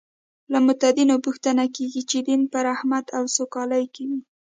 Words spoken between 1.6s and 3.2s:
کېږي چې دین به رحمت